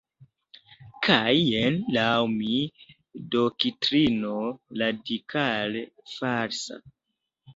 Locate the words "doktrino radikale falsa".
3.35-6.83